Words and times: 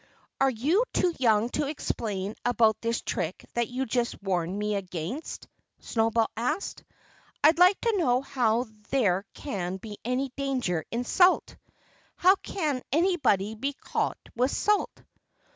"Are 0.39 0.49
you 0.49 0.83
too 0.93 1.13
young 1.19 1.49
to 1.49 1.67
explain 1.67 2.33
about 2.43 2.81
this 2.81 3.01
trick 3.03 3.45
that 3.53 3.67
you 3.67 3.85
just 3.85 4.19
warned 4.23 4.57
me 4.57 4.73
against?" 4.73 5.47
Snowball 5.77 6.27
asked. 6.35 6.83
"I'd 7.43 7.59
like 7.59 7.79
to 7.81 7.95
know 7.97 8.21
how 8.21 8.65
there 8.89 9.25
can 9.35 9.77
be 9.77 9.99
any 10.03 10.33
danger 10.35 10.83
in 10.89 11.03
salt. 11.03 11.55
How 12.15 12.33
can 12.37 12.81
anybody 12.91 13.53
be 13.53 13.73
caught 13.73 14.17
with 14.35 14.49
salt?" 14.49 15.03